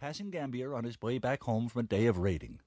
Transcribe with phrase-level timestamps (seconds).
[0.00, 2.58] passing Gambier on his way back home from a day of raiding.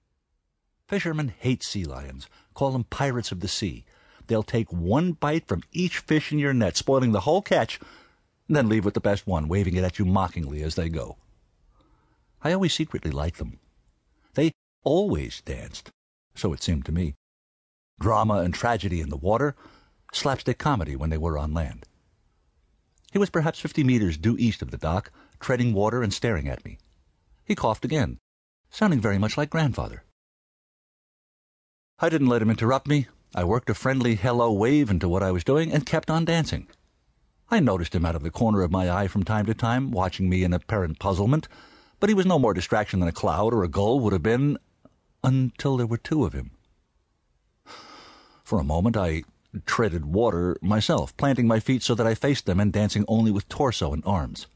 [0.87, 3.85] Fishermen hate sea lions, call them pirates of the sea.
[4.27, 7.79] They'll take one bite from each fish in your net, spoiling the whole catch,
[8.47, 11.17] and then leave with the best one, waving it at you mockingly as they go.
[12.43, 13.57] I always secretly liked them.
[14.35, 14.51] They
[14.83, 15.89] always danced,
[16.35, 17.15] so it seemed to me.
[17.99, 19.55] Drama and tragedy in the water,
[20.13, 21.87] slapstick comedy when they were on land.
[23.11, 26.63] He was perhaps fifty meters due east of the dock, treading water and staring at
[26.63, 26.77] me.
[27.45, 28.19] He coughed again,
[28.69, 30.03] sounding very much like grandfather.
[31.99, 33.07] I didn't let him interrupt me.
[33.35, 36.67] I worked a friendly hello wave into what I was doing and kept on dancing.
[37.49, 40.29] I noticed him out of the corner of my eye from time to time, watching
[40.29, 41.47] me in apparent puzzlement,
[41.99, 44.57] but he was no more distraction than a cloud or a gull would have been
[45.23, 46.51] until there were two of him.
[48.43, 49.23] For a moment I
[49.65, 53.49] treaded water myself, planting my feet so that I faced them and dancing only with
[53.49, 54.47] torso and arms.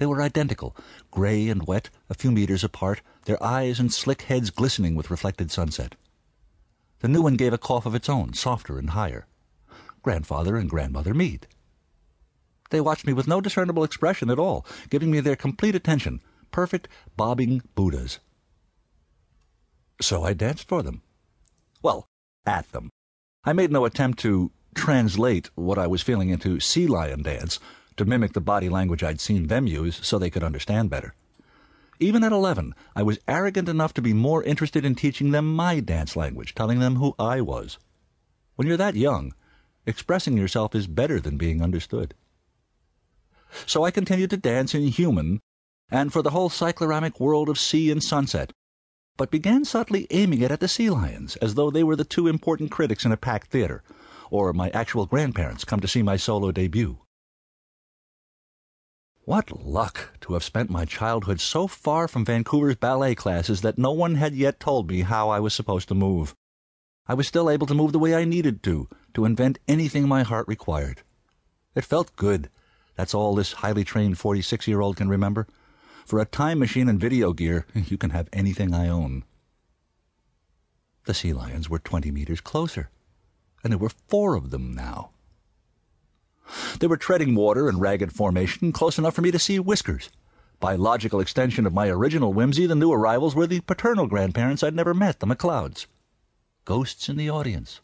[0.00, 0.74] They were identical,
[1.10, 5.50] gray and wet, a few meters apart, their eyes and slick heads glistening with reflected
[5.50, 5.94] sunset.
[7.00, 9.26] The new one gave a cough of its own, softer and higher.
[10.00, 11.46] Grandfather and Grandmother Mead.
[12.70, 16.88] They watched me with no discernible expression at all, giving me their complete attention, perfect
[17.14, 18.20] bobbing Buddhas.
[20.00, 21.02] So I danced for them.
[21.82, 22.06] Well,
[22.46, 22.88] at them.
[23.44, 27.60] I made no attempt to translate what I was feeling into sea lion dance,
[28.00, 31.14] to mimic the body language I'd seen them use so they could understand better.
[31.98, 35.80] Even at 11, I was arrogant enough to be more interested in teaching them my
[35.80, 37.76] dance language, telling them who I was.
[38.56, 39.34] When you're that young,
[39.84, 42.14] expressing yourself is better than being understood.
[43.66, 45.40] So I continued to dance in human
[45.90, 48.50] and for the whole cycloramic world of sea and sunset,
[49.18, 52.28] but began subtly aiming it at the sea lions, as though they were the two
[52.28, 53.82] important critics in a packed theater,
[54.30, 56.96] or my actual grandparents come to see my solo debut.
[59.30, 63.92] What luck to have spent my childhood so far from Vancouver's ballet classes that no
[63.92, 66.34] one had yet told me how I was supposed to move.
[67.06, 70.24] I was still able to move the way I needed to, to invent anything my
[70.24, 71.02] heart required.
[71.76, 72.50] It felt good.
[72.96, 75.46] That's all this highly trained 46 year old can remember.
[76.04, 79.22] For a time machine and video gear, you can have anything I own.
[81.04, 82.90] The sea lions were 20 meters closer,
[83.62, 85.12] and there were four of them now.
[86.78, 90.10] They were treading water in ragged formation, close enough for me to see whiskers.
[90.58, 94.74] By logical extension of my original whimsy, the new arrivals were the paternal grandparents I'd
[94.74, 95.86] never met, the McLeods.
[96.64, 97.80] Ghosts in the audience.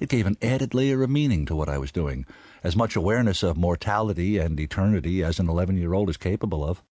[0.00, 2.26] It gave an added layer of meaning to what I was doing,
[2.62, 6.82] as much awareness of mortality and eternity as an eleven year old is capable of.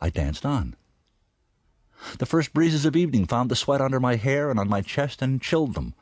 [0.00, 0.76] I danced on.
[2.18, 5.20] The first breezes of evening found the sweat under my hair and on my chest
[5.20, 5.94] and chilled them.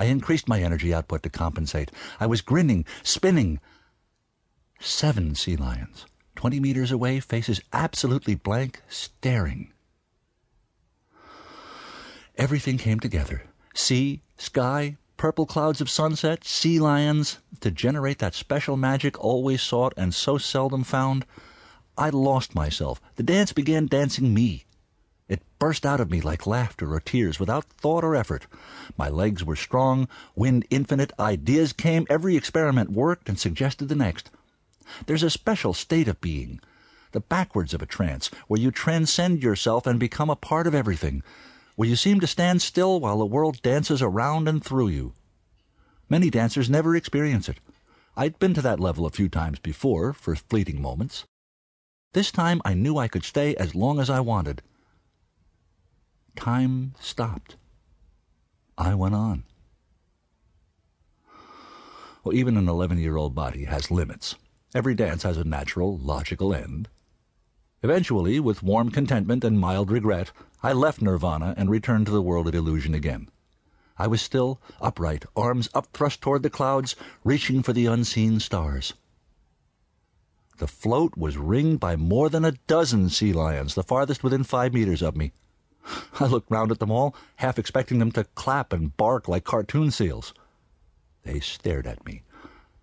[0.00, 1.90] I increased my energy output to compensate.
[2.18, 3.60] I was grinning, spinning.
[4.80, 9.74] Seven sea lions, twenty meters away, faces absolutely blank, staring.
[12.34, 13.42] Everything came together
[13.74, 19.92] sea, sky, purple clouds of sunset, sea lions, to generate that special magic always sought
[19.98, 21.26] and so seldom found.
[21.98, 23.02] I lost myself.
[23.16, 24.64] The dance began dancing me.
[25.30, 28.48] It burst out of me like laughter or tears without thought or effort.
[28.98, 34.32] My legs were strong, wind infinite, ideas came, every experiment worked and suggested the next.
[35.06, 36.58] There's a special state of being,
[37.12, 41.22] the backwards of a trance, where you transcend yourself and become a part of everything,
[41.76, 45.12] where you seem to stand still while the world dances around and through you.
[46.08, 47.60] Many dancers never experience it.
[48.16, 51.24] I'd been to that level a few times before, for fleeting moments.
[52.14, 54.62] This time I knew I could stay as long as I wanted
[56.40, 57.56] Time stopped.
[58.78, 59.44] I went on.
[62.24, 64.36] Well, even an 11 year old body has limits.
[64.74, 66.88] Every dance has a natural, logical end.
[67.82, 72.48] Eventually, with warm contentment and mild regret, I left Nirvana and returned to the world
[72.48, 73.28] of illusion again.
[73.98, 78.94] I was still upright, arms upthrust toward the clouds, reaching for the unseen stars.
[80.56, 84.72] The float was ringed by more than a dozen sea lions, the farthest within five
[84.72, 85.32] meters of me.
[86.20, 89.90] I looked round at them all, half expecting them to clap and bark like cartoon
[89.90, 90.34] seals.
[91.22, 92.22] They stared at me,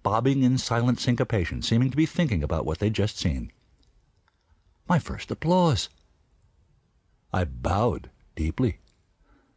[0.03, 3.51] bobbing in silent syncopation, seeming to be thinking about what they'd just seen.
[4.87, 5.89] My first applause.
[7.33, 8.79] I bowed deeply,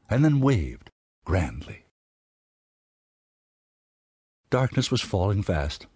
[0.09, 0.91] and then waved
[1.25, 1.85] grandly.
[4.51, 5.87] Darkness was falling fast.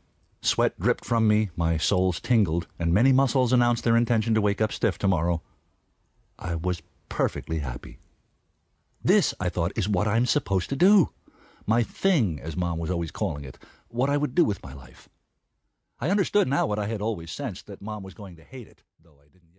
[0.40, 4.60] Sweat dripped from me, my soles tingled, and many muscles announced their intention to wake
[4.60, 5.42] up stiff tomorrow.
[6.38, 6.82] I was
[7.14, 8.00] perfectly happy.
[9.00, 11.10] This, I thought, is what I'm supposed to do.
[11.64, 13.56] My thing, as Mom was always calling it,
[13.86, 15.08] what I would do with my life.
[16.00, 18.82] I understood now what I had always sensed, that Mom was going to hate it,
[19.00, 19.43] though I didn't.